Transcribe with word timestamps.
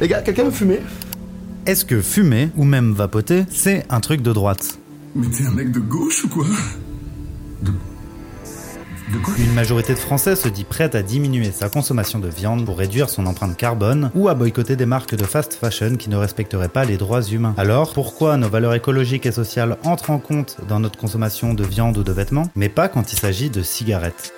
Les 0.00 0.06
gars, 0.06 0.22
quelqu'un 0.22 0.44
veut 0.44 0.52
fumer? 0.52 0.78
Est-ce 1.66 1.84
que 1.84 2.00
fumer, 2.00 2.50
ou 2.56 2.64
même 2.64 2.92
vapoter, 2.92 3.44
c'est 3.50 3.84
un 3.90 3.98
truc 3.98 4.22
de 4.22 4.32
droite? 4.32 4.78
Mais 5.16 5.26
t'es 5.26 5.44
un 5.44 5.50
mec 5.50 5.72
de 5.72 5.80
gauche 5.80 6.24
ou 6.24 6.28
quoi? 6.28 6.46
De. 7.62 7.72
De 9.12 9.18
quoi? 9.18 9.34
Une 9.38 9.54
majorité 9.54 9.94
de 9.94 9.98
Français 9.98 10.36
se 10.36 10.48
dit 10.48 10.62
prête 10.62 10.94
à 10.94 11.02
diminuer 11.02 11.50
sa 11.50 11.68
consommation 11.68 12.20
de 12.20 12.28
viande 12.28 12.64
pour 12.64 12.78
réduire 12.78 13.10
son 13.10 13.26
empreinte 13.26 13.56
carbone 13.56 14.12
ou 14.14 14.28
à 14.28 14.34
boycotter 14.34 14.76
des 14.76 14.86
marques 14.86 15.16
de 15.16 15.24
fast 15.24 15.54
fashion 15.54 15.96
qui 15.96 16.10
ne 16.10 16.16
respecteraient 16.16 16.68
pas 16.68 16.84
les 16.84 16.96
droits 16.96 17.22
humains. 17.22 17.54
Alors, 17.58 17.92
pourquoi 17.92 18.36
nos 18.36 18.48
valeurs 18.48 18.74
écologiques 18.74 19.26
et 19.26 19.32
sociales 19.32 19.78
entrent 19.82 20.10
en 20.10 20.20
compte 20.20 20.58
dans 20.68 20.78
notre 20.78 20.98
consommation 20.98 21.54
de 21.54 21.64
viande 21.64 21.98
ou 21.98 22.04
de 22.04 22.12
vêtements, 22.12 22.50
mais 22.54 22.68
pas 22.68 22.88
quand 22.88 23.12
il 23.12 23.18
s'agit 23.18 23.50
de 23.50 23.64
cigarettes? 23.64 24.32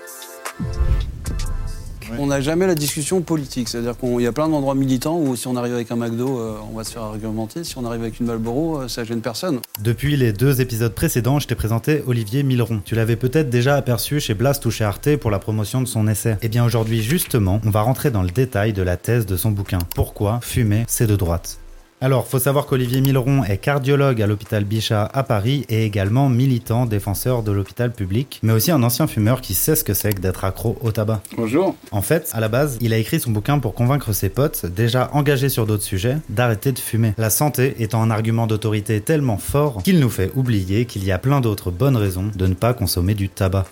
On 2.22 2.26
n'a 2.26 2.42
jamais 2.42 2.66
la 2.66 2.74
discussion 2.74 3.22
politique. 3.22 3.70
C'est-à-dire 3.70 3.96
qu'il 3.96 4.20
y 4.20 4.26
a 4.26 4.32
plein 4.32 4.46
d'endroits 4.46 4.74
militants 4.74 5.18
où 5.18 5.34
si 5.36 5.46
on 5.46 5.56
arrive 5.56 5.72
avec 5.72 5.90
un 5.90 5.96
McDo, 5.96 6.38
euh, 6.38 6.58
on 6.70 6.76
va 6.76 6.84
se 6.84 6.92
faire 6.92 7.04
argumenter. 7.04 7.64
Si 7.64 7.78
on 7.78 7.86
arrive 7.86 8.02
avec 8.02 8.20
une 8.20 8.26
Malboro, 8.26 8.82
euh, 8.82 8.88
ça 8.88 9.04
gêne 9.04 9.22
personne. 9.22 9.60
Depuis 9.82 10.18
les 10.18 10.34
deux 10.34 10.60
épisodes 10.60 10.94
précédents, 10.94 11.38
je 11.38 11.46
t'ai 11.46 11.54
présenté 11.54 12.02
Olivier 12.06 12.42
Milleron. 12.42 12.82
Tu 12.84 12.94
l'avais 12.94 13.16
peut-être 13.16 13.48
déjà 13.48 13.74
aperçu 13.74 14.20
chez 14.20 14.34
Blast 14.34 14.66
ou 14.66 14.70
chez 14.70 14.84
Arte 14.84 15.16
pour 15.16 15.30
la 15.30 15.38
promotion 15.38 15.80
de 15.80 15.86
son 15.86 16.06
essai. 16.06 16.36
Et 16.42 16.50
bien 16.50 16.62
aujourd'hui, 16.62 17.02
justement, 17.02 17.58
on 17.64 17.70
va 17.70 17.80
rentrer 17.80 18.10
dans 18.10 18.22
le 18.22 18.30
détail 18.30 18.74
de 18.74 18.82
la 18.82 18.98
thèse 18.98 19.24
de 19.24 19.38
son 19.38 19.50
bouquin. 19.50 19.78
Pourquoi 19.94 20.40
fumer, 20.42 20.84
c'est 20.88 21.06
de 21.06 21.16
droite? 21.16 21.59
Alors, 22.02 22.26
faut 22.26 22.38
savoir 22.38 22.64
qu'Olivier 22.64 23.02
Milleron 23.02 23.44
est 23.44 23.58
cardiologue 23.58 24.22
à 24.22 24.26
l'hôpital 24.26 24.64
Bichat 24.64 25.04
à 25.12 25.22
Paris 25.22 25.66
et 25.68 25.84
également 25.84 26.30
militant 26.30 26.86
défenseur 26.86 27.42
de 27.42 27.52
l'hôpital 27.52 27.92
public, 27.92 28.40
mais 28.42 28.54
aussi 28.54 28.70
un 28.70 28.82
ancien 28.82 29.06
fumeur 29.06 29.42
qui 29.42 29.52
sait 29.52 29.76
ce 29.76 29.84
que 29.84 29.92
c'est 29.92 30.14
que 30.14 30.20
d'être 30.20 30.44
accro 30.44 30.78
au 30.80 30.92
tabac. 30.92 31.20
Bonjour. 31.36 31.76
En 31.92 32.00
fait, 32.00 32.30
à 32.32 32.40
la 32.40 32.48
base, 32.48 32.78
il 32.80 32.94
a 32.94 32.96
écrit 32.96 33.20
son 33.20 33.32
bouquin 33.32 33.58
pour 33.58 33.74
convaincre 33.74 34.14
ses 34.14 34.30
potes, 34.30 34.64
déjà 34.64 35.10
engagés 35.12 35.50
sur 35.50 35.66
d'autres 35.66 35.82
sujets, 35.82 36.16
d'arrêter 36.30 36.72
de 36.72 36.78
fumer. 36.78 37.12
La 37.18 37.28
santé 37.28 37.74
étant 37.80 38.02
un 38.02 38.10
argument 38.10 38.46
d'autorité 38.46 39.02
tellement 39.02 39.36
fort 39.36 39.82
qu'il 39.82 40.00
nous 40.00 40.08
fait 40.08 40.30
oublier 40.34 40.86
qu'il 40.86 41.04
y 41.04 41.12
a 41.12 41.18
plein 41.18 41.42
d'autres 41.42 41.70
bonnes 41.70 41.96
raisons 41.96 42.30
de 42.34 42.46
ne 42.46 42.54
pas 42.54 42.72
consommer 42.72 43.14
du 43.14 43.28
tabac. 43.28 43.66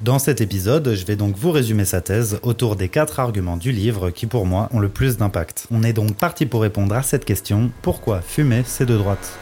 Dans 0.00 0.20
cet 0.20 0.40
épisode, 0.40 0.94
je 0.94 1.04
vais 1.04 1.16
donc 1.16 1.36
vous 1.36 1.50
résumer 1.50 1.84
sa 1.84 2.00
thèse 2.00 2.38
autour 2.44 2.76
des 2.76 2.88
quatre 2.88 3.18
arguments 3.18 3.56
du 3.56 3.72
livre 3.72 4.10
qui 4.10 4.26
pour 4.26 4.46
moi 4.46 4.68
ont 4.72 4.78
le 4.78 4.88
plus 4.88 5.16
d'impact. 5.16 5.66
On 5.72 5.82
est 5.82 5.92
donc 5.92 6.14
parti 6.14 6.46
pour 6.46 6.62
répondre 6.62 6.94
à 6.94 7.02
cette 7.02 7.24
question, 7.24 7.72
pourquoi 7.82 8.20
fumer 8.20 8.62
c'est 8.64 8.86
de 8.86 8.96
droite. 8.96 9.36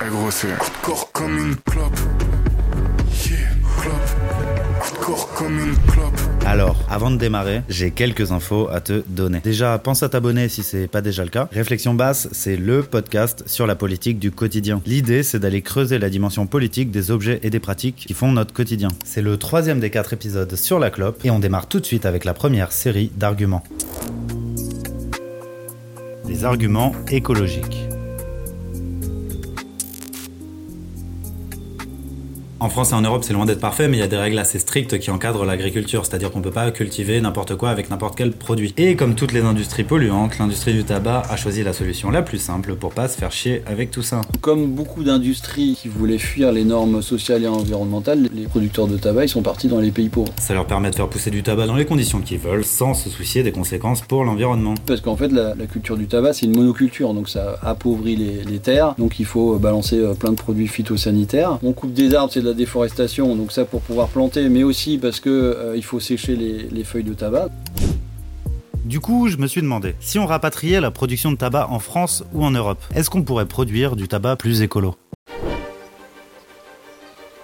Alors, 6.46 6.76
avant 6.88 7.10
de 7.10 7.16
démarrer, 7.16 7.62
j'ai 7.68 7.90
quelques 7.90 8.30
infos 8.30 8.68
à 8.70 8.80
te 8.80 9.02
donner. 9.08 9.40
Déjà, 9.40 9.76
pense 9.78 10.04
à 10.04 10.08
t'abonner 10.08 10.48
si 10.48 10.62
c'est 10.62 10.86
pas 10.86 11.02
déjà 11.02 11.24
le 11.24 11.28
cas. 11.28 11.48
Réflexion 11.50 11.92
basse, 11.92 12.28
c'est 12.30 12.56
le 12.56 12.84
podcast 12.84 13.42
sur 13.46 13.66
la 13.66 13.74
politique 13.74 14.20
du 14.20 14.30
quotidien. 14.30 14.80
L'idée, 14.86 15.24
c'est 15.24 15.40
d'aller 15.40 15.60
creuser 15.60 15.98
la 15.98 16.08
dimension 16.08 16.46
politique 16.46 16.92
des 16.92 17.10
objets 17.10 17.40
et 17.42 17.50
des 17.50 17.58
pratiques 17.58 18.04
qui 18.06 18.14
font 18.14 18.30
notre 18.30 18.54
quotidien. 18.54 18.88
C'est 19.04 19.22
le 19.22 19.36
troisième 19.38 19.80
des 19.80 19.90
quatre 19.90 20.12
épisodes 20.12 20.54
sur 20.54 20.78
la 20.78 20.90
clope 20.90 21.24
et 21.24 21.30
on 21.30 21.40
démarre 21.40 21.66
tout 21.66 21.80
de 21.80 21.86
suite 21.86 22.06
avec 22.06 22.24
la 22.24 22.32
première 22.32 22.70
série 22.70 23.10
d'arguments. 23.16 23.64
Les 26.28 26.44
arguments 26.44 26.92
écologiques. 27.10 27.85
En 32.66 32.68
France 32.68 32.90
et 32.90 32.94
en 32.94 33.02
Europe, 33.02 33.22
c'est 33.22 33.32
loin 33.32 33.46
d'être 33.46 33.60
parfait, 33.60 33.86
mais 33.86 33.96
il 33.96 34.00
y 34.00 34.02
a 34.02 34.08
des 34.08 34.16
règles 34.16 34.40
assez 34.40 34.58
strictes 34.58 34.98
qui 34.98 35.12
encadrent 35.12 35.44
l'agriculture, 35.44 36.04
c'est-à-dire 36.04 36.32
qu'on 36.32 36.40
peut 36.40 36.50
pas 36.50 36.72
cultiver 36.72 37.20
n'importe 37.20 37.54
quoi 37.54 37.70
avec 37.70 37.90
n'importe 37.90 38.16
quel 38.18 38.32
produit. 38.32 38.74
Et 38.76 38.96
comme 38.96 39.14
toutes 39.14 39.30
les 39.30 39.42
industries 39.42 39.84
polluantes, 39.84 40.36
l'industrie 40.40 40.72
du 40.72 40.82
tabac 40.82 41.22
a 41.30 41.36
choisi 41.36 41.62
la 41.62 41.72
solution 41.72 42.10
la 42.10 42.22
plus 42.22 42.38
simple 42.38 42.74
pour 42.74 42.92
pas 42.92 43.06
se 43.06 43.16
faire 43.16 43.30
chier 43.30 43.62
avec 43.66 43.92
tout 43.92 44.02
ça. 44.02 44.20
Comme 44.40 44.66
beaucoup 44.72 45.04
d'industries 45.04 45.78
qui 45.80 45.86
voulaient 45.86 46.18
fuir 46.18 46.50
les 46.50 46.64
normes 46.64 47.02
sociales 47.02 47.44
et 47.44 47.46
environnementales, 47.46 48.28
les 48.34 48.46
producteurs 48.48 48.88
de 48.88 48.96
tabac 48.96 49.26
ils 49.26 49.28
sont 49.28 49.42
partis 49.42 49.68
dans 49.68 49.78
les 49.78 49.92
pays 49.92 50.08
pauvres. 50.08 50.32
Ça 50.40 50.52
leur 50.52 50.66
permet 50.66 50.90
de 50.90 50.96
faire 50.96 51.08
pousser 51.08 51.30
du 51.30 51.44
tabac 51.44 51.68
dans 51.68 51.76
les 51.76 51.86
conditions 51.86 52.18
qu'ils 52.18 52.40
veulent, 52.40 52.64
sans 52.64 52.94
se 52.94 53.08
soucier 53.08 53.44
des 53.44 53.52
conséquences 53.52 54.00
pour 54.00 54.24
l'environnement. 54.24 54.74
Parce 54.86 55.00
qu'en 55.00 55.14
fait, 55.14 55.28
la, 55.28 55.54
la 55.54 55.66
culture 55.66 55.96
du 55.96 56.08
tabac, 56.08 56.32
c'est 56.32 56.46
une 56.46 56.56
monoculture, 56.56 57.14
donc 57.14 57.28
ça 57.28 57.60
appauvrit 57.62 58.16
les, 58.16 58.42
les 58.42 58.58
terres. 58.58 58.96
Donc 58.98 59.20
il 59.20 59.24
faut 59.24 59.54
balancer 59.54 59.98
euh, 60.00 60.14
plein 60.14 60.32
de 60.32 60.36
produits 60.36 60.66
phytosanitaires. 60.66 61.60
On 61.62 61.72
coupe 61.72 61.92
des 61.92 62.12
arbres, 62.12 62.32
c'est 62.32 62.40
de 62.40 62.48
la 62.48 62.55
déforestation, 62.56 63.36
donc 63.36 63.52
ça 63.52 63.64
pour 63.64 63.82
pouvoir 63.82 64.08
planter, 64.08 64.48
mais 64.48 64.64
aussi 64.64 64.98
parce 64.98 65.20
que 65.20 65.30
euh, 65.30 65.76
il 65.76 65.84
faut 65.84 66.00
sécher 66.00 66.34
les, 66.34 66.64
les 66.64 66.84
feuilles 66.84 67.04
de 67.04 67.14
tabac. 67.14 67.48
Du 68.84 69.00
coup, 69.00 69.28
je 69.28 69.36
me 69.36 69.46
suis 69.46 69.62
demandé, 69.62 69.96
si 69.98 70.18
on 70.18 70.26
rapatriait 70.26 70.80
la 70.80 70.90
production 70.90 71.32
de 71.32 71.36
tabac 71.36 71.68
en 71.70 71.80
France 71.80 72.24
ou 72.32 72.44
en 72.44 72.52
Europe, 72.52 72.82
est-ce 72.94 73.10
qu'on 73.10 73.22
pourrait 73.22 73.46
produire 73.46 73.96
du 73.96 74.06
tabac 74.06 74.36
plus 74.36 74.62
écolo? 74.62 74.94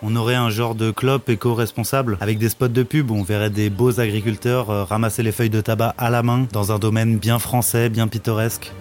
On 0.05 0.17
aurait 0.17 0.34
un 0.34 0.51
genre 0.51 0.75
de 0.75 0.91
clope 0.91 1.28
éco-responsable 1.28 2.19
avec 2.21 2.39
des 2.39 2.49
spots 2.49 2.69
de 2.69 2.83
pub 2.83 3.11
où 3.12 3.15
on 3.15 3.22
verrait 3.22 3.51
des 3.51 3.71
beaux 3.71 4.01
agriculteurs 4.01 4.71
euh, 4.71 4.84
ramasser 4.84 5.22
les 5.22 5.31
feuilles 5.31 5.51
de 5.51 5.61
tabac 5.61 5.95
à 5.97 6.11
la 6.11 6.25
main 6.25 6.47
dans 6.53 6.72
un 6.72 6.78
domaine 6.78 7.19
bien 7.19 7.39
français, 7.39 7.89
bien 7.89 8.09
pittoresque. 8.09 8.72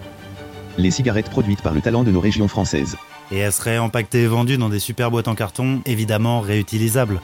Les 0.78 0.90
cigarettes 0.90 1.30
produites 1.30 1.62
par 1.62 1.74
le 1.74 1.80
talent 1.80 2.02
de 2.02 2.10
nos 2.10 2.20
régions 2.20 2.48
françaises. 2.48 2.96
Et 3.30 3.38
elles 3.38 3.52
seraient 3.52 3.78
empaquetées 3.78 4.22
et 4.22 4.26
vendues 4.26 4.58
dans 4.58 4.68
des 4.68 4.78
super 4.78 5.10
boîtes 5.10 5.28
en 5.28 5.34
carton, 5.34 5.80
évidemment 5.86 6.40
réutilisables. 6.40 7.20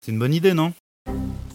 C'est 0.00 0.12
une 0.12 0.18
bonne 0.18 0.34
idée, 0.34 0.54
non? 0.54 0.72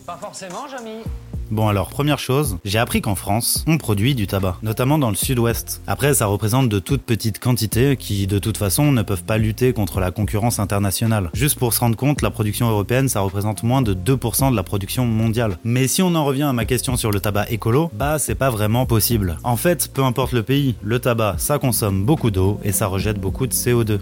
Pas 0.06 0.18
forcément, 0.18 0.68
Jamy. 0.68 1.04
Bon 1.52 1.68
alors, 1.68 1.90
première 1.90 2.20
chose, 2.20 2.60
j'ai 2.64 2.78
appris 2.78 3.02
qu'en 3.02 3.16
France, 3.16 3.64
on 3.66 3.80
produit 3.80 4.14
du 4.14 4.28
tabac, 4.28 4.58
notamment 4.62 5.00
dans 5.00 5.10
le 5.10 5.16
sud-ouest. 5.16 5.82
Après, 5.88 6.14
ça 6.14 6.28
représente 6.28 6.70
de 6.70 6.78
toutes 6.78 7.02
petites 7.02 7.40
quantités 7.40 7.98
qui, 7.98 8.28
de 8.28 8.38
toute 8.38 8.58
façon, 8.58 8.92
ne 8.92 9.02
peuvent 9.02 9.24
pas 9.24 9.40
lutter 9.40 9.74
contre 9.74 10.00
la 10.00 10.12
concurrence 10.12 10.60
internationale. 10.60 11.32
Juste 11.34 11.58
pour 11.58 11.74
se 11.74 11.80
rendre 11.80 11.96
compte, 11.96 12.22
la 12.22 12.30
production 12.30 12.70
européenne, 12.70 13.10
ça 13.10 13.22
représente 13.22 13.64
moins 13.64 13.82
de 13.82 13.96
2% 13.96 14.52
de 14.52 14.56
la 14.56 14.62
production 14.62 15.06
mondiale. 15.06 15.58
Mais 15.64 15.88
si 15.88 16.04
on 16.04 16.14
en 16.14 16.24
revient 16.24 16.44
à 16.44 16.54
ma 16.54 16.66
question 16.66 16.98
sur 16.98 17.10
le 17.10 17.20
tabac 17.20 17.50
écolo, 17.50 17.90
bah 17.96 18.20
c'est 18.20 18.36
pas 18.36 18.52
vraiment 18.52 18.86
possible. 18.86 19.40
En 19.44 19.58
fait, 19.58 19.92
peu 19.92 20.04
importe 20.04 20.34
le 20.34 20.44
pays, 20.44 20.76
le 20.84 21.00
tabac, 21.00 21.36
ça 21.40 21.58
consomme 21.58 22.06
beaucoup 22.06 22.30
d'eau 22.30 22.60
et 22.64 22.72
ça 22.72 22.86
rejette 22.86 23.20
beaucoup 23.20 23.48
de 23.48 23.54
CO2. 23.54 23.98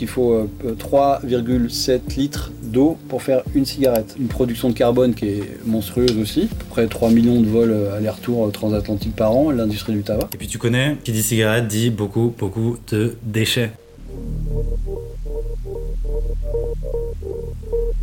Il 0.00 0.08
faut 0.08 0.32
euh, 0.32 0.48
3,7 0.64 2.16
litres 2.16 2.52
d'eau 2.62 2.98
pour 3.08 3.22
faire 3.22 3.42
une 3.54 3.64
cigarette. 3.64 4.14
Une 4.18 4.26
production 4.26 4.68
de 4.68 4.74
carbone 4.74 5.14
qui 5.14 5.28
est 5.28 5.64
monstrueuse 5.64 6.18
aussi, 6.18 6.48
à 6.52 6.54
peu 6.56 6.64
près 6.68 6.86
3 6.86 7.10
millions 7.10 7.40
de 7.40 7.46
vols 7.46 7.70
euh, 7.70 7.96
aller-retour 7.96 8.46
euh, 8.46 8.50
transatlantiques 8.50 9.16
par 9.16 9.34
an, 9.34 9.50
l'industrie 9.50 9.94
du 9.94 10.02
tabac. 10.02 10.28
Et 10.34 10.36
puis 10.36 10.46
tu 10.46 10.58
connais, 10.58 10.96
qui 11.04 11.12
dit 11.12 11.22
cigarette 11.22 11.68
dit 11.68 11.90
beaucoup, 11.90 12.34
beaucoup 12.38 12.76
de 12.90 13.16
déchets. 13.22 13.70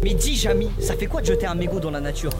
Mais 0.03 0.15
dis, 0.15 0.35
Jamy, 0.35 0.69
ça 0.79 0.95
fait 0.95 1.05
quoi 1.05 1.21
de 1.21 1.27
jeter 1.27 1.45
un 1.45 1.53
mégot 1.53 1.79
dans 1.79 1.91
la 1.91 2.01
nature? 2.01 2.31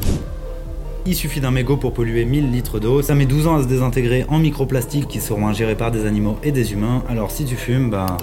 Il 1.05 1.15
suffit 1.15 1.39
d'un 1.39 1.51
mégot 1.51 1.77
pour 1.77 1.93
polluer 1.93 2.25
1000 2.25 2.51
litres 2.51 2.79
d'eau, 2.79 3.01
ça 3.01 3.15
met 3.15 3.25
12 3.25 3.47
ans 3.47 3.57
à 3.57 3.63
se 3.63 3.67
désintégrer 3.67 4.25
en 4.29 4.39
microplastiques 4.39 5.07
qui 5.07 5.19
seront 5.19 5.47
ingérés 5.47 5.75
par 5.75 5.91
des 5.91 6.05
animaux 6.05 6.37
et 6.43 6.51
des 6.51 6.73
humains, 6.73 7.03
alors 7.09 7.31
si 7.31 7.45
tu 7.45 7.55
fumes, 7.55 7.89
bah... 7.89 8.17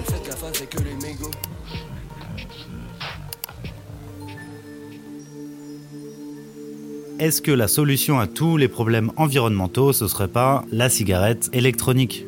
Est-ce 7.19 7.41
que 7.41 7.51
la 7.51 7.67
solution 7.67 8.19
à 8.19 8.27
tous 8.27 8.57
les 8.57 8.67
problèmes 8.67 9.11
environnementaux, 9.15 9.93
ce 9.93 10.07
serait 10.07 10.27
pas 10.27 10.65
la 10.71 10.89
cigarette 10.89 11.49
électronique? 11.53 12.25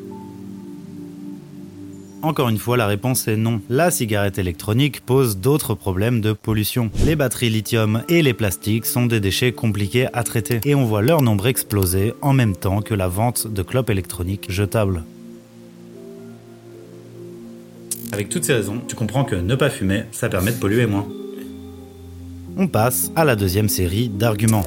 Encore 2.21 2.49
une 2.49 2.57
fois, 2.57 2.77
la 2.77 2.87
réponse 2.87 3.27
est 3.27 3.35
non. 3.35 3.61
La 3.69 3.89
cigarette 3.89 4.37
électronique 4.37 5.01
pose 5.01 5.37
d'autres 5.37 5.73
problèmes 5.73 6.21
de 6.21 6.33
pollution. 6.33 6.91
Les 7.03 7.15
batteries 7.15 7.49
lithium 7.49 8.03
et 8.09 8.21
les 8.21 8.33
plastiques 8.33 8.85
sont 8.85 9.07
des 9.07 9.19
déchets 9.19 9.53
compliqués 9.53 10.07
à 10.13 10.23
traiter 10.23 10.61
et 10.63 10.75
on 10.75 10.85
voit 10.85 11.01
leur 11.01 11.21
nombre 11.21 11.47
exploser 11.47 12.13
en 12.21 12.33
même 12.33 12.55
temps 12.55 12.81
que 12.81 12.93
la 12.93 13.07
vente 13.07 13.47
de 13.47 13.63
clopes 13.63 13.89
électroniques 13.89 14.51
jetables. 14.51 15.03
Avec 18.11 18.29
toutes 18.29 18.43
ces 18.43 18.53
raisons, 18.53 18.81
tu 18.87 18.95
comprends 18.95 19.23
que 19.23 19.35
ne 19.35 19.55
pas 19.55 19.69
fumer, 19.69 20.03
ça 20.11 20.27
permet 20.27 20.51
de 20.51 20.57
polluer 20.57 20.85
moins. 20.85 21.07
On 22.57 22.67
passe 22.67 23.11
à 23.15 23.23
la 23.23 23.35
deuxième 23.35 23.69
série 23.69 24.09
d'arguments. 24.09 24.65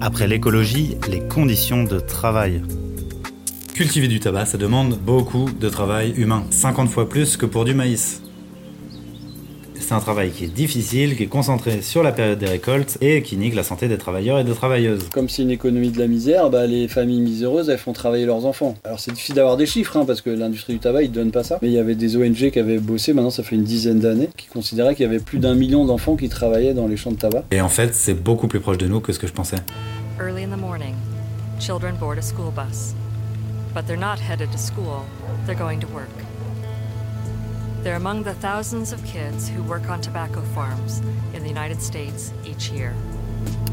Après 0.00 0.28
l'écologie, 0.28 0.96
les 1.10 1.20
conditions 1.20 1.84
de 1.84 1.98
travail. 1.98 2.62
Cultiver 3.74 4.08
du 4.08 4.20
tabac, 4.20 4.46
ça 4.46 4.58
demande 4.58 4.98
beaucoup 4.98 5.50
de 5.50 5.68
travail 5.68 6.12
humain, 6.16 6.44
50 6.50 6.88
fois 6.88 7.08
plus 7.08 7.36
que 7.36 7.46
pour 7.46 7.64
du 7.64 7.74
maïs. 7.74 8.22
C'est 9.90 9.96
un 9.96 9.98
travail 9.98 10.30
qui 10.30 10.44
est 10.44 10.54
difficile, 10.54 11.16
qui 11.16 11.24
est 11.24 11.26
concentré 11.26 11.82
sur 11.82 12.04
la 12.04 12.12
période 12.12 12.38
des 12.38 12.46
récoltes 12.46 12.96
et 13.00 13.22
qui 13.22 13.36
nique 13.36 13.56
la 13.56 13.64
santé 13.64 13.88
des 13.88 13.98
travailleurs 13.98 14.38
et 14.38 14.44
des 14.44 14.52
travailleuses. 14.52 15.08
Comme 15.12 15.28
c'est 15.28 15.42
une 15.42 15.50
économie 15.50 15.90
de 15.90 15.98
la 15.98 16.06
misère, 16.06 16.48
bah, 16.48 16.64
les 16.68 16.86
familles 16.86 17.18
miséreuses, 17.18 17.68
elles 17.70 17.76
font 17.76 17.92
travailler 17.92 18.24
leurs 18.24 18.46
enfants. 18.46 18.76
Alors 18.84 19.00
c'est 19.00 19.10
difficile 19.10 19.34
d'avoir 19.34 19.56
des 19.56 19.66
chiffres, 19.66 19.96
hein, 19.96 20.04
parce 20.06 20.20
que 20.20 20.30
l'industrie 20.30 20.74
du 20.74 20.78
tabac, 20.78 21.02
ils 21.02 21.10
donnent 21.10 21.32
pas 21.32 21.42
ça. 21.42 21.58
Mais 21.60 21.66
il 21.66 21.74
y 21.74 21.78
avait 21.80 21.96
des 21.96 22.16
ONG 22.16 22.52
qui 22.52 22.58
avaient 22.60 22.78
bossé, 22.78 23.12
maintenant 23.12 23.30
ça 23.30 23.42
fait 23.42 23.56
une 23.56 23.64
dizaine 23.64 23.98
d'années, 23.98 24.28
qui 24.36 24.46
considéraient 24.46 24.94
qu'il 24.94 25.06
y 25.06 25.08
avait 25.08 25.18
plus 25.18 25.40
d'un 25.40 25.56
million 25.56 25.84
d'enfants 25.84 26.14
qui 26.14 26.28
travaillaient 26.28 26.72
dans 26.72 26.86
les 26.86 26.96
champs 26.96 27.10
de 27.10 27.18
tabac. 27.18 27.42
Et 27.50 27.60
en 27.60 27.68
fait, 27.68 27.92
c'est 27.92 28.14
beaucoup 28.14 28.46
plus 28.46 28.60
proche 28.60 28.78
de 28.78 28.86
nous 28.86 29.00
que 29.00 29.12
ce 29.12 29.18
que 29.18 29.26
je 29.26 29.32
pensais. 29.32 29.58
Early 30.20 30.44
in 30.44 30.56
the 30.56 30.60
morning, 30.60 30.94
children 31.58 31.96
board 31.98 32.16
a 32.16 32.22
school 32.22 32.52
bus. 32.54 32.94
But 33.74 33.88
they're 33.88 33.98
not 33.98 34.20
headed 34.20 34.52
to 34.52 34.56
school, 34.56 35.02
they're 35.46 35.58
going 35.58 35.80
to 35.80 35.88
work. 35.88 36.06
They're 37.82 37.96
among 37.96 38.24
the 38.24 38.34
thousands 38.34 38.92
of 38.92 39.02
kids 39.04 39.48
who 39.48 39.62
work 39.62 39.88
on 39.88 40.02
tobacco 40.02 40.42
farms 40.54 41.00
in 41.32 41.42
the 41.42 41.48
United 41.48 41.80
States 41.80 42.30
each 42.44 42.70
year. 42.70 42.92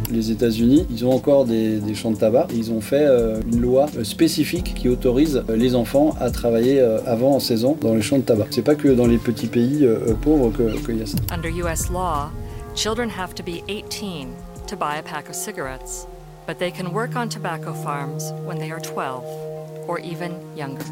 Les 0.09 0.31
États-Unis, 0.31 0.87
ils 0.89 1.03
ont 1.03 1.11
encore 1.11 1.43
des, 1.43 1.81
des, 1.81 1.93
champs 1.93 2.11
de 2.11 2.15
tabac 2.15 2.47
ils 2.53 2.71
ont 2.71 2.79
fait 2.79 3.03
euh, 3.03 3.41
une 3.51 3.59
loi 3.59 3.87
euh, 3.97 4.05
spécifique 4.05 4.73
qui 4.73 4.87
autorise 4.87 5.43
euh, 5.49 5.57
les 5.57 5.75
enfants 5.75 6.15
à 6.21 6.31
travailler 6.31 6.79
euh, 6.79 6.99
avant 7.05 7.37
16 7.41 7.65
ans 7.65 7.77
dans 7.81 7.93
les 7.93 8.01
champs 8.01 8.17
de 8.17 8.21
tabac. 8.21 8.45
C'est 8.51 8.61
pas 8.61 8.75
que 8.75 8.87
dans 8.87 9.07
les 9.07 9.17
petits 9.17 9.47
pays 9.47 9.85
euh, 9.85 10.13
pauvres 10.21 10.53
qu'il 10.85 10.97
y 10.99 11.01
a 11.01 11.05
ça. 11.05 11.17
Under 11.29 11.49
US 11.49 11.89
law, 11.89 12.29
children 12.75 13.09
have 13.09 13.35
to 13.35 13.43
be 13.43 13.61
18 13.67 14.29
to 14.67 14.77
buy 14.77 14.97
a 14.97 15.03
pack 15.03 15.27
of 15.27 15.35
cigarettes, 15.35 16.07
but 16.47 16.57
they 16.57 16.71
can 16.71 16.93
work 16.93 17.17
on 17.17 17.27
tobacco 17.27 17.73
farms 17.73 18.31
when 18.45 18.57
they 18.57 18.71
are 18.71 18.79
12 18.79 19.25
or 19.89 19.99
even 19.99 20.31
younger. 20.55 20.85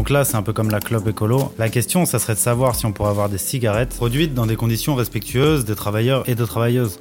Donc 0.00 0.08
là, 0.08 0.24
c'est 0.24 0.36
un 0.36 0.42
peu 0.42 0.54
comme 0.54 0.70
la 0.70 0.80
clope 0.80 1.06
écolo. 1.08 1.52
La 1.58 1.68
question, 1.68 2.06
ça 2.06 2.18
serait 2.18 2.32
de 2.32 2.38
savoir 2.38 2.74
si 2.74 2.86
on 2.86 2.92
pourrait 2.92 3.10
avoir 3.10 3.28
des 3.28 3.36
cigarettes 3.36 3.90
produites 3.90 4.32
dans 4.32 4.46
des 4.46 4.56
conditions 4.56 4.94
respectueuses 4.94 5.66
des 5.66 5.74
travailleurs 5.74 6.26
et 6.26 6.34
des 6.34 6.46
travailleuses. 6.46 7.00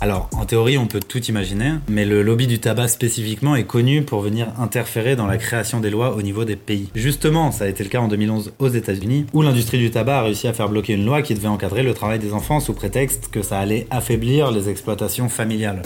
Alors, 0.00 0.28
en 0.32 0.44
théorie, 0.44 0.76
on 0.76 0.88
peut 0.88 0.98
tout 0.98 1.22
imaginer, 1.26 1.74
mais 1.88 2.04
le 2.04 2.24
lobby 2.24 2.48
du 2.48 2.58
tabac 2.58 2.88
spécifiquement 2.88 3.54
est 3.54 3.62
connu 3.62 4.02
pour 4.02 4.22
venir 4.22 4.48
interférer 4.58 5.14
dans 5.14 5.28
la 5.28 5.36
création 5.36 5.78
des 5.78 5.88
lois 5.88 6.16
au 6.16 6.22
niveau 6.22 6.44
des 6.44 6.56
pays. 6.56 6.90
Justement, 6.96 7.52
ça 7.52 7.66
a 7.66 7.68
été 7.68 7.84
le 7.84 7.90
cas 7.90 8.00
en 8.00 8.08
2011 8.08 8.54
aux 8.58 8.68
États-Unis, 8.68 9.26
où 9.32 9.42
l'industrie 9.42 9.78
du 9.78 9.92
tabac 9.92 10.18
a 10.18 10.22
réussi 10.22 10.48
à 10.48 10.52
faire 10.52 10.68
bloquer 10.68 10.94
une 10.94 11.06
loi 11.06 11.22
qui 11.22 11.34
devait 11.34 11.46
encadrer 11.46 11.84
le 11.84 11.94
travail 11.94 12.18
des 12.18 12.32
enfants 12.32 12.58
sous 12.58 12.74
prétexte 12.74 13.28
que 13.30 13.42
ça 13.42 13.60
allait 13.60 13.86
affaiblir 13.92 14.50
les 14.50 14.68
exploitations 14.68 15.28
familiales. 15.28 15.82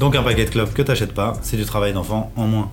Donc 0.00 0.16
un 0.16 0.22
paquet 0.24 0.46
de 0.46 0.50
clopes 0.50 0.74
que 0.74 0.82
t'achètes 0.82 1.14
pas, 1.14 1.34
c'est 1.42 1.56
du 1.56 1.64
travail 1.64 1.92
d'enfant 1.92 2.32
en 2.34 2.48
moins. 2.48 2.70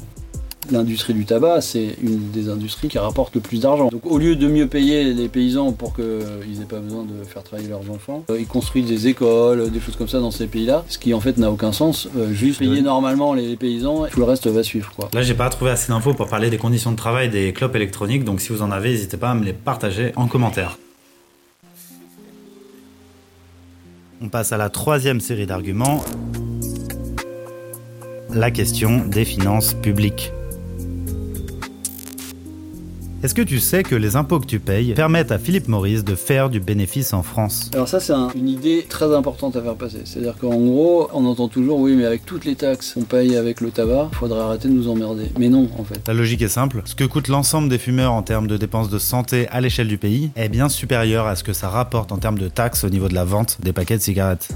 L'industrie 0.70 1.14
du 1.14 1.26
tabac, 1.26 1.62
c'est 1.62 1.96
une 2.04 2.30
des 2.30 2.48
industries 2.48 2.88
qui 2.88 3.00
rapporte 3.00 3.34
le 3.34 3.42
plus 3.42 3.62
d'argent. 3.62 3.90
Donc 3.90 4.06
au 4.06 4.20
lieu 4.20 4.36
de 4.36 4.48
mieux 4.48 4.68
payer 4.68 5.12
les 5.12 5.28
paysans 5.28 5.72
pour 5.72 5.96
qu'ils 5.96 6.04
n'aient 6.06 6.66
pas 6.70 6.80
besoin 6.80 7.04
de 7.04 7.24
faire 7.26 7.42
travailler 7.44 7.68
leurs 7.68 7.90
enfants, 7.90 8.24
euh, 8.30 8.40
ils 8.40 8.46
construisent 8.46 8.88
des 8.88 9.08
écoles, 9.08 9.72
des 9.72 9.80
choses 9.80 9.96
comme 9.96 10.08
ça 10.08 10.20
dans 10.20 10.30
ces 10.30 10.46
pays-là, 10.46 10.86
ce 10.88 11.00
qui 11.00 11.16
en 11.16 11.20
fait 11.20 11.38
n'a 11.38 11.52
aucun 11.52 11.72
sens. 11.72 12.08
Euh, 12.16 12.32
juste 12.32 12.60
payer 12.60 12.82
normalement 12.82 13.34
les 13.34 13.56
paysans, 13.56 14.06
tout 14.12 14.20
le 14.20 14.26
reste 14.26 14.48
va 14.48 14.62
suivre. 14.62 14.92
Quoi. 14.96 15.10
Là, 15.14 15.24
j'ai 15.24 15.34
pas 15.34 15.50
trouvé 15.50 15.72
assez 15.72 15.92
d'infos 15.92 16.14
pour 16.14 16.28
parler 16.28 16.52
des 16.52 16.60
conditions 16.60 16.92
de 16.92 16.96
travail 16.98 17.30
des 17.30 17.54
clopes 17.54 17.76
électroniques, 17.76 18.24
donc 18.24 18.40
si 18.40 18.50
vous 18.50 18.62
en 18.62 18.72
avez, 18.72 18.92
n'hésitez 18.92 19.18
pas 19.18 19.32
à 19.32 19.36
me 19.36 19.44
les 19.44 19.54
partager 19.54 20.12
en 20.16 20.28
commentaire. 20.28 20.78
On 24.22 24.30
passe 24.30 24.52
à 24.52 24.58
la 24.58 24.70
troisième 24.70 25.20
série 25.20 25.48
d'arguments. 25.48 26.04
La 28.30 28.52
question 28.52 29.06
des 29.08 29.26
finances 29.26 29.74
publiques. 29.74 30.32
Est-ce 33.24 33.36
que 33.36 33.44
tu 33.44 33.60
sais 33.60 33.84
que 33.84 33.94
les 33.94 34.16
impôts 34.16 34.40
que 34.40 34.48
tu 34.48 34.60
payes 34.60 34.96
permettent 34.96 35.32
à 35.32 35.38
Philippe 35.38 35.68
Maurice 35.68 36.04
de 36.04 36.16
faire 36.16 36.50
du 36.50 36.60
bénéfice 36.60 37.14
en 37.14 37.22
France? 37.22 37.70
Alors 37.72 37.88
ça 37.88 38.00
c'est 38.00 38.14
un, 38.14 38.30
une 38.34 38.50
idée 38.50 38.84
très 38.90 39.16
importante 39.16 39.56
à 39.56 39.62
faire 39.62 39.76
passer. 39.76 40.00
C'est-à-dire 40.06 40.34
qu'en 40.42 40.56
gros, 40.56 41.08
on 41.14 41.26
entend 41.26 41.48
toujours 41.48 41.80
oui 41.80 41.96
mais 41.96 42.06
avec 42.06 42.26
toutes 42.26 42.46
les 42.46 42.56
taxes 42.56 42.96
qu'on 42.96 43.04
paye 43.04 43.36
avec 43.36 43.62
le 43.62 43.70
tabac, 43.70 44.10
il 44.12 44.16
faudrait 44.18 44.40
arrêter 44.40 44.70
de 44.70 44.74
nous 44.74 44.90
emmerder. 44.90 45.26
Mais 45.38 45.50
non 45.50 45.70
en 45.78 45.84
fait. 45.84 46.02
La 46.08 46.16
logique 46.16 46.42
est 46.42 46.48
simple. 46.48 46.82
Ce 46.86 46.96
que 46.96 47.04
coûte 47.04 47.28
l'ensemble 47.28 47.70
des 47.70 47.78
fumeurs 47.78 48.14
en 48.14 48.24
termes 48.24 48.48
de 48.48 48.58
dépenses 48.58 48.90
de 48.90 48.98
santé 48.98 49.48
à 49.50 49.62
l'échelle 49.62 49.88
du 49.88 50.00
pays 50.00 50.32
est 50.36 50.50
bien 50.50 50.68
supérieur 50.68 51.28
à 51.28 51.36
ce 51.36 51.44
que 51.44 51.54
ça 51.54 51.70
rapporte 51.70 52.12
en 52.12 52.18
termes 52.18 52.40
de 52.40 52.48
taxes 52.48 52.84
au 52.84 52.90
niveau 52.90 53.08
de 53.08 53.14
la 53.14 53.24
vente 53.24 53.60
des 53.62 53.72
paquets 53.72 53.98
de 53.98 54.02
cigarettes. 54.02 54.50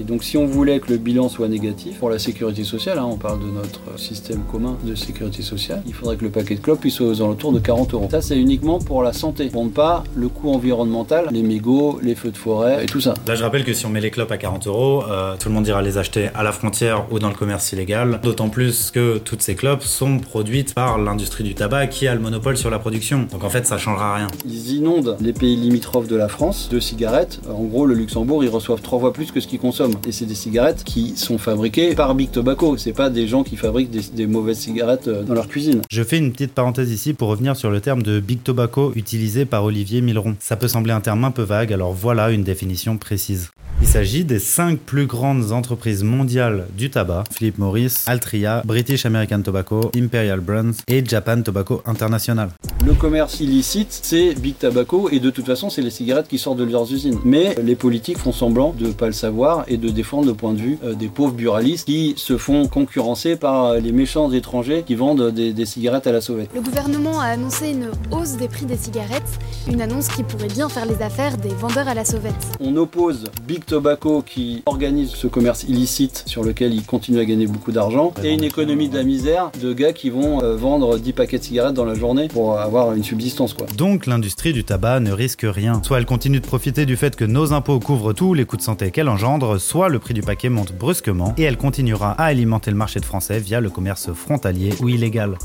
Et 0.00 0.04
donc 0.04 0.24
si 0.24 0.36
on 0.36 0.46
voulait 0.46 0.80
que 0.80 0.90
le 0.90 0.98
bilan 0.98 1.28
soit 1.28 1.48
négatif 1.48 1.98
pour 1.98 2.10
la 2.10 2.18
sécurité 2.18 2.64
sociale, 2.64 2.98
hein, 2.98 3.08
on 3.10 3.16
parle 3.16 3.40
de 3.40 3.50
notre 3.50 3.98
système 3.98 4.40
commun 4.50 4.76
de 4.84 4.94
sécurité 4.94 5.42
sociale, 5.42 5.82
il 5.86 5.94
faudrait 5.94 6.16
que 6.16 6.24
le 6.24 6.30
paquet 6.30 6.54
de 6.54 6.60
clopes 6.60 6.80
puisse 6.80 7.00
aux 7.00 7.22
alentours 7.22 7.52
de 7.52 7.58
40 7.58 7.94
euros. 7.94 8.08
Ça 8.10 8.22
c'est 8.22 8.36
uniquement 8.36 8.78
pour 8.78 9.02
la 9.02 9.12
santé. 9.12 9.50
On 9.54 9.66
ne 9.66 9.70
pas 9.70 10.04
le 10.14 10.28
coût 10.28 10.50
environnemental, 10.50 11.28
les 11.30 11.42
mégots, 11.42 11.98
les 12.02 12.14
feux 12.14 12.30
de 12.30 12.36
forêt 12.36 12.84
et 12.84 12.86
tout 12.86 13.00
ça. 13.00 13.14
Là 13.26 13.34
je 13.34 13.42
rappelle 13.42 13.64
que 13.64 13.72
si 13.72 13.86
on 13.86 13.90
met 13.90 14.00
les 14.00 14.10
clopes 14.10 14.32
à 14.32 14.38
40 14.38 14.66
euros, 14.66 15.04
euh, 15.08 15.36
tout 15.38 15.48
le 15.48 15.54
monde 15.54 15.66
ira 15.66 15.82
les 15.82 15.98
acheter 15.98 16.30
à 16.34 16.42
la 16.42 16.52
frontière 16.52 17.06
ou 17.10 17.18
dans 17.18 17.28
le 17.28 17.34
commerce 17.34 17.70
illégal. 17.72 18.20
D'autant 18.22 18.48
plus 18.48 18.90
que 18.90 19.18
toutes 19.18 19.42
ces 19.42 19.54
clopes 19.54 19.82
sont 19.82 20.18
produites 20.18 20.74
par 20.74 20.98
l'industrie 20.98 21.44
du 21.44 21.54
tabac 21.54 21.88
qui 21.88 22.08
a 22.08 22.14
le 22.14 22.20
monopole 22.20 22.56
sur 22.56 22.70
la 22.70 22.78
production. 22.78 23.26
Donc 23.30 23.44
en 23.44 23.50
fait 23.50 23.66
ça 23.66 23.78
changera 23.78 24.14
rien. 24.14 24.28
Ils 24.46 24.72
inondent 24.72 25.16
les 25.20 25.32
pays 25.32 25.56
limitrophes 25.56 26.08
de 26.08 26.16
la 26.16 26.28
France 26.28 26.68
de 26.70 26.80
cigarettes. 26.80 27.40
En 27.48 27.62
gros 27.64 27.86
le 27.86 27.94
Luxembourg 27.94 28.42
ils 28.42 28.50
reçoivent 28.50 28.80
trois 28.80 28.98
fois 28.98 29.12
plus 29.12 29.30
que 29.30 29.40
ce 29.40 29.46
qu'ils 29.46 29.60
consomment. 29.60 29.81
Et 30.06 30.12
c'est 30.12 30.26
des 30.26 30.34
cigarettes 30.34 30.84
qui 30.84 31.16
sont 31.16 31.38
fabriquées 31.38 31.94
par 31.94 32.14
Big 32.14 32.30
Tobacco. 32.30 32.76
C'est 32.76 32.92
pas 32.92 33.10
des 33.10 33.26
gens 33.26 33.42
qui 33.42 33.56
fabriquent 33.56 33.90
des, 33.90 34.02
des, 34.14 34.26
mauvaises 34.26 34.58
cigarettes 34.58 35.08
euh, 35.08 35.22
dans 35.22 35.34
leur 35.34 35.48
cuisine. 35.48 35.82
Je 35.90 36.02
fais 36.02 36.18
une 36.18 36.32
petite 36.32 36.52
parenthèse 36.52 36.90
ici 36.90 37.14
pour 37.14 37.28
revenir 37.28 37.56
sur 37.56 37.70
le 37.70 37.80
terme 37.80 38.02
de 38.02 38.20
Big 38.20 38.42
Tobacco 38.42 38.92
utilisé 38.94 39.44
par 39.44 39.64
Olivier 39.64 40.00
Milleron. 40.00 40.36
Ça 40.40 40.56
peut 40.56 40.68
sembler 40.68 40.92
un 40.92 41.00
terme 41.00 41.24
un 41.24 41.30
peu 41.30 41.42
vague, 41.42 41.72
alors 41.72 41.92
voilà 41.92 42.30
une 42.30 42.44
définition 42.44 42.96
précise. 42.96 43.50
Il 43.80 43.88
s'agit 43.88 44.24
des 44.24 44.38
cinq 44.38 44.78
plus 44.78 45.06
grandes 45.06 45.52
entreprises 45.52 46.02
mondiales 46.02 46.66
du 46.76 46.90
tabac 46.90 47.24
Philip 47.32 47.58
Morris, 47.58 48.04
Altria, 48.06 48.62
British 48.64 49.06
American 49.06 49.42
Tobacco, 49.42 49.90
Imperial 49.96 50.40
Brands 50.40 50.76
et 50.88 51.04
Japan 51.04 51.42
Tobacco 51.42 51.82
International. 51.84 52.50
Le 52.86 52.94
commerce 52.94 53.40
illicite, 53.40 54.00
c'est 54.02 54.34
Big 54.34 54.56
Tobacco 54.58 55.08
et 55.10 55.20
de 55.20 55.30
toute 55.30 55.46
façon, 55.46 55.70
c'est 55.70 55.82
les 55.82 55.90
cigarettes 55.90 56.28
qui 56.28 56.38
sortent 56.38 56.58
de 56.58 56.64
leurs 56.64 56.92
usines. 56.92 57.18
Mais 57.24 57.54
les 57.62 57.74
politiques 57.76 58.18
font 58.18 58.32
semblant 58.32 58.72
de 58.76 58.86
ne 58.86 58.92
pas 58.92 59.06
le 59.06 59.12
savoir 59.12 59.64
et 59.68 59.76
de 59.76 59.88
défendre 59.88 60.26
le 60.26 60.34
point 60.34 60.52
de 60.52 60.58
vue 60.58 60.78
des 60.98 61.08
pauvres 61.08 61.34
buralistes 61.34 61.86
qui 61.86 62.14
se 62.16 62.36
font 62.36 62.66
concurrencer 62.68 63.36
par 63.36 63.74
les 63.74 63.92
méchants 63.92 64.30
étrangers 64.32 64.84
qui 64.86 64.94
vendent 64.94 65.30
des, 65.30 65.52
des 65.52 65.66
cigarettes 65.66 66.06
à 66.06 66.12
la 66.12 66.20
sauvette. 66.20 66.50
Le 66.54 66.60
gouvernement 66.60 67.20
a 67.20 67.26
annoncé 67.26 67.70
une 67.70 67.90
hausse 68.10 68.36
des 68.36 68.48
prix 68.48 68.66
des 68.66 68.76
cigarettes, 68.76 69.38
une 69.68 69.80
annonce 69.80 70.08
qui 70.08 70.22
pourrait 70.22 70.48
bien 70.48 70.68
faire 70.68 70.86
les 70.86 71.02
affaires 71.02 71.36
des 71.36 71.50
vendeurs 71.50 71.88
à 71.88 71.94
la 71.94 72.04
sauvette. 72.04 72.34
On 72.60 72.76
oppose 72.76 73.24
Big 73.46 73.64
Tobacco 73.72 74.20
qui 74.20 74.62
organise 74.66 75.12
ce 75.12 75.26
commerce 75.26 75.64
illicite 75.64 76.24
sur 76.26 76.44
lequel 76.44 76.74
il 76.74 76.84
continue 76.84 77.20
à 77.20 77.24
gagner 77.24 77.46
beaucoup 77.46 77.72
d'argent 77.72 78.12
et 78.22 78.34
une 78.34 78.44
économie 78.44 78.90
de 78.90 78.94
la 78.94 79.02
misère 79.02 79.50
de 79.62 79.72
gars 79.72 79.94
qui 79.94 80.10
vont 80.10 80.42
euh, 80.42 80.56
vendre 80.56 80.98
10 80.98 81.14
paquets 81.14 81.38
de 81.38 81.42
cigarettes 81.42 81.72
dans 81.72 81.86
la 81.86 81.94
journée 81.94 82.28
pour 82.28 82.60
avoir 82.60 82.92
une 82.92 83.02
subsistance 83.02 83.54
quoi. 83.54 83.66
Donc 83.78 84.04
l'industrie 84.04 84.52
du 84.52 84.62
tabac 84.62 85.00
ne 85.00 85.10
risque 85.10 85.46
rien. 85.48 85.82
Soit 85.82 85.96
elle 85.96 86.04
continue 86.04 86.40
de 86.40 86.46
profiter 86.46 86.84
du 86.84 86.98
fait 86.98 87.16
que 87.16 87.24
nos 87.24 87.54
impôts 87.54 87.80
couvrent 87.80 88.12
tous 88.12 88.34
les 88.34 88.44
coûts 88.44 88.58
de 88.58 88.62
santé 88.62 88.90
qu'elle 88.90 89.08
engendre, 89.08 89.58
soit 89.58 89.88
le 89.88 89.98
prix 89.98 90.12
du 90.12 90.20
paquet 90.20 90.50
monte 90.50 90.74
brusquement 90.74 91.32
et 91.38 91.44
elle 91.44 91.56
continuera 91.56 92.12
à 92.12 92.24
alimenter 92.24 92.70
le 92.70 92.76
marché 92.76 93.00
de 93.00 93.06
français 93.06 93.38
via 93.38 93.62
le 93.62 93.70
commerce 93.70 94.12
frontalier 94.12 94.74
ou 94.82 94.90
illégal. 94.90 95.38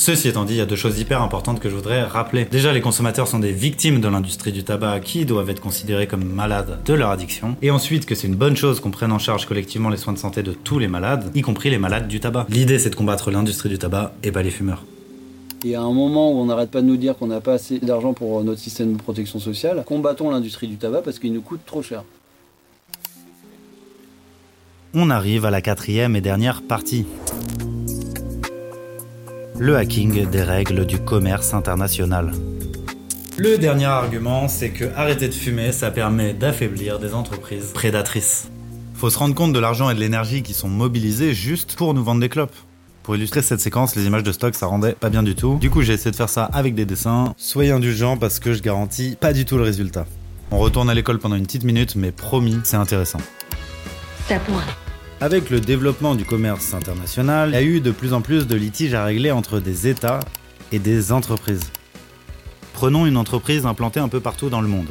Ceci 0.00 0.28
étant 0.28 0.46
dit, 0.46 0.54
il 0.54 0.56
y 0.56 0.62
a 0.62 0.66
deux 0.66 0.76
choses 0.76 0.98
hyper 0.98 1.20
importantes 1.20 1.60
que 1.60 1.68
je 1.68 1.74
voudrais 1.74 2.02
rappeler. 2.02 2.46
Déjà, 2.46 2.72
les 2.72 2.80
consommateurs 2.80 3.28
sont 3.28 3.38
des 3.38 3.52
victimes 3.52 4.00
de 4.00 4.08
l'industrie 4.08 4.50
du 4.50 4.64
tabac 4.64 5.00
qui 5.00 5.26
doivent 5.26 5.50
être 5.50 5.60
considérés 5.60 6.06
comme 6.06 6.24
malades 6.24 6.78
de 6.86 6.94
leur 6.94 7.10
addiction. 7.10 7.54
Et 7.60 7.70
ensuite, 7.70 8.06
que 8.06 8.14
c'est 8.14 8.26
une 8.26 8.34
bonne 8.34 8.56
chose 8.56 8.80
qu'on 8.80 8.90
prenne 8.90 9.12
en 9.12 9.18
charge 9.18 9.44
collectivement 9.44 9.90
les 9.90 9.98
soins 9.98 10.14
de 10.14 10.18
santé 10.18 10.42
de 10.42 10.52
tous 10.52 10.78
les 10.78 10.88
malades, 10.88 11.30
y 11.34 11.42
compris 11.42 11.68
les 11.68 11.76
malades 11.76 12.08
du 12.08 12.18
tabac. 12.18 12.46
L'idée, 12.48 12.78
c'est 12.78 12.88
de 12.88 12.94
combattre 12.94 13.30
l'industrie 13.30 13.68
du 13.68 13.76
tabac 13.76 14.14
et 14.22 14.32
pas 14.32 14.42
les 14.42 14.50
fumeurs. 14.50 14.86
Et 15.66 15.74
à 15.74 15.82
un 15.82 15.92
moment 15.92 16.32
où 16.32 16.36
on 16.36 16.46
n'arrête 16.46 16.70
pas 16.70 16.80
de 16.80 16.86
nous 16.86 16.96
dire 16.96 17.18
qu'on 17.18 17.26
n'a 17.26 17.42
pas 17.42 17.52
assez 17.52 17.78
d'argent 17.78 18.14
pour 18.14 18.42
notre 18.42 18.58
système 18.58 18.94
de 18.94 19.02
protection 19.02 19.38
sociale, 19.38 19.84
combattons 19.84 20.30
l'industrie 20.30 20.68
du 20.68 20.76
tabac 20.76 21.02
parce 21.02 21.18
qu'il 21.18 21.34
nous 21.34 21.42
coûte 21.42 21.60
trop 21.66 21.82
cher. 21.82 22.04
On 24.94 25.10
arrive 25.10 25.44
à 25.44 25.50
la 25.50 25.60
quatrième 25.60 26.16
et 26.16 26.22
dernière 26.22 26.62
partie 26.62 27.04
le 29.60 29.76
hacking 29.76 30.26
des 30.30 30.42
règles 30.42 30.86
du 30.86 30.98
commerce 30.98 31.52
international. 31.52 32.32
Le 33.36 33.58
dernier 33.58 33.84
argument, 33.84 34.48
c'est 34.48 34.70
que 34.70 34.86
arrêter 34.96 35.28
de 35.28 35.34
fumer, 35.34 35.72
ça 35.72 35.90
permet 35.90 36.32
d'affaiblir 36.32 36.98
des 36.98 37.12
entreprises 37.12 37.72
prédatrices. 37.74 38.48
Faut 38.94 39.10
se 39.10 39.18
rendre 39.18 39.34
compte 39.34 39.52
de 39.52 39.58
l'argent 39.58 39.90
et 39.90 39.94
de 39.94 40.00
l'énergie 40.00 40.42
qui 40.42 40.54
sont 40.54 40.68
mobilisés 40.68 41.34
juste 41.34 41.76
pour 41.76 41.92
nous 41.92 42.02
vendre 42.02 42.22
des 42.22 42.30
clopes. 42.30 42.54
Pour 43.02 43.16
illustrer 43.16 43.42
cette 43.42 43.60
séquence, 43.60 43.94
les 43.96 44.06
images 44.06 44.22
de 44.22 44.32
stock, 44.32 44.54
ça 44.54 44.66
rendait 44.66 44.92
pas 44.92 45.10
bien 45.10 45.22
du 45.22 45.34
tout. 45.34 45.58
Du 45.60 45.68
coup, 45.68 45.82
j'ai 45.82 45.92
essayé 45.92 46.10
de 46.10 46.16
faire 46.16 46.30
ça 46.30 46.44
avec 46.44 46.74
des 46.74 46.86
dessins. 46.86 47.34
Soyez 47.36 47.72
indulgents 47.72 48.16
parce 48.16 48.40
que 48.40 48.54
je 48.54 48.62
garantis 48.62 49.14
pas 49.20 49.34
du 49.34 49.44
tout 49.44 49.58
le 49.58 49.64
résultat. 49.64 50.06
On 50.52 50.58
retourne 50.58 50.88
à 50.88 50.94
l'école 50.94 51.18
pendant 51.18 51.36
une 51.36 51.44
petite 51.44 51.64
minute, 51.64 51.96
mais 51.96 52.12
promis, 52.12 52.58
c'est 52.64 52.76
intéressant. 52.76 53.20
Moi. 54.48 54.62
Avec 55.22 55.50
le 55.50 55.60
développement 55.60 56.14
du 56.14 56.24
commerce 56.24 56.72
international, 56.72 57.50
il 57.50 57.54
y 57.54 57.58
a 57.58 57.62
eu 57.62 57.80
de 57.80 57.90
plus 57.90 58.14
en 58.14 58.22
plus 58.22 58.46
de 58.46 58.56
litiges 58.56 58.94
à 58.94 59.04
régler 59.04 59.30
entre 59.30 59.60
des 59.60 59.86
États 59.86 60.20
et 60.72 60.78
des 60.78 61.12
entreprises. 61.12 61.70
Prenons 62.72 63.04
une 63.04 63.18
entreprise 63.18 63.66
implantée 63.66 64.00
un 64.00 64.08
peu 64.08 64.20
partout 64.20 64.48
dans 64.48 64.62
le 64.62 64.68
monde. 64.68 64.88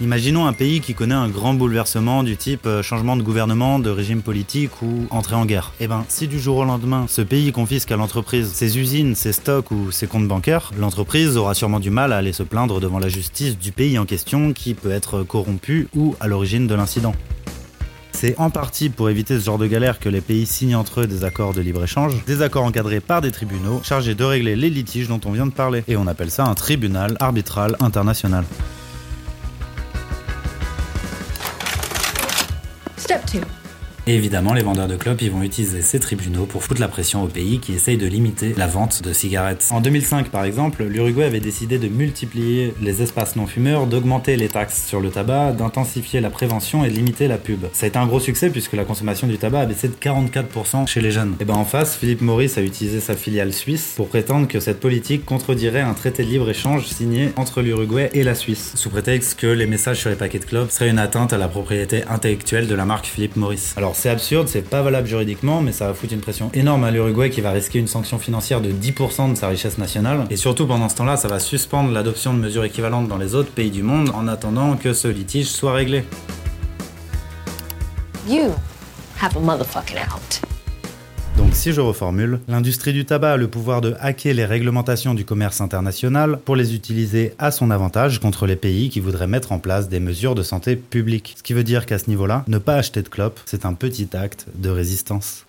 Imaginons 0.00 0.46
un 0.46 0.52
pays 0.52 0.80
qui 0.80 0.94
connaît 0.94 1.16
un 1.16 1.28
grand 1.28 1.54
bouleversement 1.54 2.22
du 2.22 2.36
type 2.36 2.68
changement 2.82 3.16
de 3.16 3.22
gouvernement, 3.22 3.80
de 3.80 3.90
régime 3.90 4.22
politique 4.22 4.82
ou 4.82 5.08
entrée 5.10 5.34
en 5.34 5.46
guerre. 5.46 5.72
Eh 5.80 5.88
ben, 5.88 6.04
si 6.08 6.28
du 6.28 6.38
jour 6.38 6.58
au 6.58 6.64
lendemain, 6.64 7.06
ce 7.08 7.20
pays 7.20 7.50
confisque 7.50 7.90
à 7.90 7.96
l'entreprise 7.96 8.52
ses 8.52 8.78
usines, 8.78 9.16
ses 9.16 9.32
stocks 9.32 9.72
ou 9.72 9.90
ses 9.90 10.06
comptes 10.06 10.28
bancaires, 10.28 10.70
l'entreprise 10.78 11.36
aura 11.36 11.54
sûrement 11.54 11.80
du 11.80 11.90
mal 11.90 12.12
à 12.12 12.18
aller 12.18 12.32
se 12.32 12.44
plaindre 12.44 12.78
devant 12.78 13.00
la 13.00 13.08
justice 13.08 13.58
du 13.58 13.72
pays 13.72 13.98
en 13.98 14.06
question 14.06 14.52
qui 14.52 14.74
peut 14.74 14.92
être 14.92 15.24
corrompu 15.24 15.88
ou 15.96 16.14
à 16.20 16.28
l'origine 16.28 16.68
de 16.68 16.74
l'incident. 16.76 17.14
C'est 18.22 18.38
en 18.38 18.50
partie 18.50 18.88
pour 18.88 19.10
éviter 19.10 19.36
ce 19.36 19.44
genre 19.44 19.58
de 19.58 19.66
galère 19.66 19.98
que 19.98 20.08
les 20.08 20.20
pays 20.20 20.46
signent 20.46 20.76
entre 20.76 21.00
eux 21.00 21.06
des 21.08 21.24
accords 21.24 21.54
de 21.54 21.60
libre-échange, 21.60 22.24
des 22.24 22.40
accords 22.40 22.62
encadrés 22.62 23.00
par 23.00 23.20
des 23.20 23.32
tribunaux 23.32 23.80
chargés 23.82 24.14
de 24.14 24.22
régler 24.22 24.54
les 24.54 24.70
litiges 24.70 25.08
dont 25.08 25.20
on 25.24 25.32
vient 25.32 25.46
de 25.46 25.50
parler. 25.50 25.82
Et 25.88 25.96
on 25.96 26.06
appelle 26.06 26.30
ça 26.30 26.44
un 26.44 26.54
tribunal 26.54 27.16
arbitral 27.18 27.76
international. 27.80 28.44
Et 34.08 34.16
évidemment, 34.16 34.52
les 34.52 34.62
vendeurs 34.62 34.88
de 34.88 34.96
clopes, 34.96 35.22
ils 35.22 35.30
vont 35.30 35.44
utiliser 35.44 35.80
ces 35.80 36.00
tribunaux 36.00 36.44
pour 36.44 36.64
foutre 36.64 36.80
la 36.80 36.88
pression 36.88 37.22
aux 37.22 37.28
pays 37.28 37.60
qui 37.60 37.72
essayent 37.72 37.98
de 37.98 38.06
limiter 38.08 38.52
la 38.56 38.66
vente 38.66 39.00
de 39.00 39.12
cigarettes. 39.12 39.68
En 39.70 39.80
2005, 39.80 40.28
par 40.28 40.44
exemple, 40.44 40.82
l'Uruguay 40.82 41.24
avait 41.24 41.38
décidé 41.38 41.78
de 41.78 41.86
multiplier 41.86 42.74
les 42.82 43.00
espaces 43.00 43.36
non-fumeurs, 43.36 43.86
d'augmenter 43.86 44.36
les 44.36 44.48
taxes 44.48 44.86
sur 44.88 45.00
le 45.00 45.10
tabac, 45.10 45.52
d'intensifier 45.52 46.20
la 46.20 46.30
prévention 46.30 46.84
et 46.84 46.90
de 46.90 46.94
limiter 46.94 47.28
la 47.28 47.38
pub. 47.38 47.66
Ça 47.72 47.86
a 47.86 47.88
été 47.90 47.96
un 47.96 48.06
gros 48.06 48.18
succès 48.18 48.50
puisque 48.50 48.72
la 48.72 48.84
consommation 48.84 49.28
du 49.28 49.38
tabac 49.38 49.60
a 49.60 49.66
baissé 49.66 49.86
de 49.86 49.94
44% 49.94 50.88
chez 50.88 51.00
les 51.00 51.12
jeunes. 51.12 51.36
Et 51.38 51.44
ben 51.44 51.54
en 51.54 51.64
face, 51.64 51.96
Philippe 51.96 52.22
Maurice 52.22 52.58
a 52.58 52.62
utilisé 52.62 52.98
sa 52.98 53.14
filiale 53.14 53.52
suisse 53.52 53.92
pour 53.94 54.08
prétendre 54.08 54.48
que 54.48 54.58
cette 54.58 54.80
politique 54.80 55.24
contredirait 55.24 55.80
un 55.80 55.94
traité 55.94 56.24
de 56.24 56.28
libre-échange 56.28 56.86
signé 56.86 57.30
entre 57.36 57.62
l'Uruguay 57.62 58.10
et 58.14 58.24
la 58.24 58.34
Suisse, 58.34 58.72
sous 58.74 58.90
prétexte 58.90 59.38
que 59.38 59.46
les 59.46 59.66
messages 59.66 60.00
sur 60.00 60.10
les 60.10 60.16
paquets 60.16 60.40
de 60.40 60.44
clopes 60.44 60.72
seraient 60.72 60.90
une 60.90 60.98
atteinte 60.98 61.32
à 61.32 61.38
la 61.38 61.46
propriété 61.46 62.02
intellectuelle 62.08 62.66
de 62.66 62.74
la 62.74 62.84
marque 62.84 63.06
Philippe 63.06 63.36
Maurice. 63.36 63.74
Alors 63.76 63.91
c'est 63.94 64.08
absurde, 64.08 64.48
c'est 64.48 64.68
pas 64.68 64.82
valable 64.82 65.06
juridiquement, 65.06 65.60
mais 65.60 65.72
ça 65.72 65.86
va 65.86 65.94
foutre 65.94 66.12
une 66.12 66.20
pression 66.20 66.50
énorme 66.54 66.84
à 66.84 66.90
l'Uruguay 66.90 67.30
qui 67.30 67.40
va 67.40 67.50
risquer 67.50 67.78
une 67.78 67.86
sanction 67.86 68.18
financière 68.18 68.60
de 68.60 68.70
10% 68.70 69.30
de 69.30 69.34
sa 69.36 69.48
richesse 69.48 69.78
nationale. 69.78 70.26
Et 70.30 70.36
surtout 70.36 70.66
pendant 70.66 70.88
ce 70.88 70.96
temps-là, 70.96 71.16
ça 71.16 71.28
va 71.28 71.38
suspendre 71.38 71.90
l'adoption 71.92 72.34
de 72.34 72.38
mesures 72.38 72.64
équivalentes 72.64 73.08
dans 73.08 73.18
les 73.18 73.34
autres 73.34 73.50
pays 73.50 73.70
du 73.70 73.82
monde 73.82 74.10
en 74.14 74.28
attendant 74.28 74.76
que 74.76 74.92
ce 74.92 75.08
litige 75.08 75.48
soit 75.48 75.72
réglé. 75.72 76.04
You 78.28 78.54
have 79.20 79.36
a 79.36 79.40
motherfucking 79.40 79.98
out. 79.98 80.51
Donc 81.36 81.54
si 81.54 81.72
je 81.72 81.80
reformule, 81.80 82.40
l'industrie 82.48 82.92
du 82.92 83.04
tabac 83.04 83.32
a 83.32 83.36
le 83.36 83.48
pouvoir 83.48 83.80
de 83.80 83.94
hacker 84.00 84.34
les 84.34 84.44
réglementations 84.44 85.14
du 85.14 85.24
commerce 85.24 85.60
international 85.60 86.38
pour 86.44 86.56
les 86.56 86.74
utiliser 86.74 87.34
à 87.38 87.50
son 87.50 87.70
avantage 87.70 88.20
contre 88.20 88.46
les 88.46 88.56
pays 88.56 88.90
qui 88.90 89.00
voudraient 89.00 89.26
mettre 89.26 89.52
en 89.52 89.58
place 89.58 89.88
des 89.88 90.00
mesures 90.00 90.34
de 90.34 90.42
santé 90.42 90.76
publique. 90.76 91.34
Ce 91.36 91.42
qui 91.42 91.52
veut 91.52 91.64
dire 91.64 91.86
qu'à 91.86 91.98
ce 91.98 92.08
niveau-là, 92.10 92.44
ne 92.48 92.58
pas 92.58 92.74
acheter 92.74 93.02
de 93.02 93.08
clopes, 93.08 93.40
c'est 93.46 93.64
un 93.64 93.74
petit 93.74 94.08
acte 94.14 94.46
de 94.54 94.70
résistance. 94.70 95.46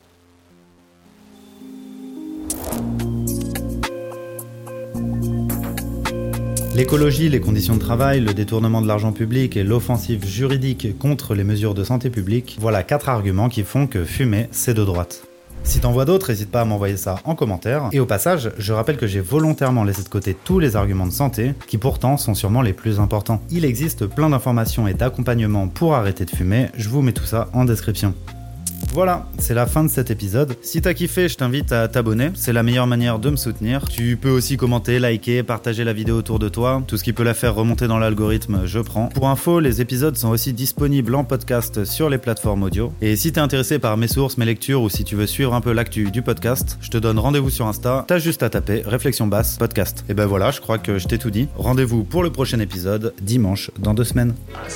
L'écologie, 6.76 7.30
les 7.30 7.40
conditions 7.40 7.76
de 7.76 7.80
travail, 7.80 8.20
le 8.20 8.34
détournement 8.34 8.82
de 8.82 8.88
l'argent 8.88 9.12
public 9.12 9.56
et 9.58 9.64
l'offensive 9.64 10.26
juridique 10.26 10.98
contre 10.98 11.36
les 11.36 11.44
mesures 11.44 11.76
de 11.76 11.84
santé 11.84 12.10
publique, 12.10 12.58
voilà 12.60 12.82
quatre 12.82 13.10
arguments 13.10 13.48
qui 13.48 13.62
font 13.62 13.86
que 13.86 14.04
fumer, 14.04 14.48
c'est 14.52 14.74
de 14.74 14.84
droite. 14.84 15.24
Si 15.64 15.80
t'en 15.80 15.92
vois 15.92 16.06
d'autres, 16.06 16.30
n'hésite 16.30 16.52
pas 16.52 16.62
à 16.62 16.66
m'envoyer 16.66 16.98
ça 16.98 17.16
en 17.24 17.36
commentaire. 17.36 17.90
Et 17.94 18.00
au 18.00 18.06
passage, 18.06 18.52
je 18.58 18.74
rappelle 18.74 18.98
que 18.98 19.08
j'ai 19.08 19.22
volontairement 19.22 19.84
laissé 19.84 20.04
de 20.04 20.10
côté 20.10 20.36
tous 20.44 20.60
les 20.60 20.76
arguments 20.76 21.08
de 21.08 21.12
santé, 21.12 21.54
qui 21.68 21.78
pourtant 21.78 22.18
sont 22.18 22.36
sûrement 22.36 22.62
les 22.62 22.74
plus 22.74 23.00
importants. 23.00 23.42
Il 23.50 23.66
existe 23.66 24.06
plein 24.06 24.30
d'informations 24.30 24.88
et 24.88 24.94
d'accompagnements 24.94 25.70
pour 25.70 25.96
arrêter 25.96 26.26
de 26.26 26.32
fumer, 26.32 26.70
je 26.76 26.90
vous 26.90 27.02
mets 27.02 27.14
tout 27.14 27.26
ça 27.26 27.50
en 27.54 27.66
description. 27.66 28.14
Voilà, 28.94 29.26
c'est 29.40 29.56
la 29.56 29.66
fin 29.66 29.84
de 29.84 29.90
cet 29.90 30.12
épisode. 30.12 30.56
Si 30.62 30.80
t'as 30.80 30.94
kiffé, 30.94 31.28
je 31.28 31.36
t'invite 31.36 31.72
à 31.72 31.88
t'abonner, 31.88 32.30
c'est 32.36 32.54
la 32.54 32.62
meilleure 32.62 32.86
manière 32.86 33.18
de 33.18 33.32
me 33.32 33.36
soutenir. 33.36 33.90
Tu 33.90 34.18
peux 34.18 34.30
aussi 34.30 34.56
commenter, 34.56 35.00
liker, 35.00 35.42
partager 35.42 35.84
la 35.84 35.94
vidéo 35.94 36.18
autour 36.18 36.38
de 36.38 36.48
toi. 36.48 36.84
Tout 36.86 36.98
ce 36.98 37.04
qui 37.04 37.12
peut 37.12 37.24
la 37.24 37.34
faire 37.34 37.56
remonter 37.56 37.88
dans 37.88 37.98
l'algorithme, 37.98 38.62
je 38.66 38.78
prends. 38.78 39.08
Pour 39.08 39.30
info, 39.30 39.60
les 39.60 39.82
épisodes 39.82 40.16
sont 40.16 40.30
aussi 40.30 40.54
disponibles 40.54 41.16
en 41.16 41.24
podcast 41.24 41.86
sur 41.86 42.08
les 42.08 42.20
plateformes 42.20 42.62
audio. 42.62 42.94
Et 43.02 43.16
si 43.16 43.32
t'es 43.32 43.42
intéressé 43.42 43.80
par 43.80 43.98
mes 43.98 44.08
sources, 44.08 44.38
mes 44.38 44.46
lectures 44.46 44.84
ou 44.84 44.90
si 44.90 45.04
tu 45.04 45.16
veux 45.16 45.26
suivre 45.26 45.56
un 45.56 45.62
peu 45.62 45.74
l'actu 45.74 46.12
du 46.12 46.22
podcast, 46.22 46.78
je 46.80 46.90
te 46.90 46.98
donne 47.00 47.18
rendez-vous 47.18 47.50
sur 47.50 47.66
Insta. 47.66 48.06
T'as 48.08 48.20
juste 48.20 48.44
à 48.44 48.52
taper 48.52 48.84
Réflexion 48.86 49.26
basse 49.26 49.58
podcast. 49.58 50.06
Et 50.08 50.14
ben 50.14 50.28
voilà, 50.28 50.52
je 50.52 50.62
crois 50.62 50.78
que 50.78 51.00
je 51.00 51.08
t'ai 51.08 51.18
tout 51.18 51.32
dit. 51.32 51.48
Rendez-vous 51.56 52.04
pour 52.04 52.22
le 52.22 52.30
prochain 52.30 52.60
épisode, 52.60 53.16
dimanche, 53.24 53.72
dans 53.80 53.96
deux 53.96 54.04
semaines. 54.04 54.36
Ah, 54.54 54.70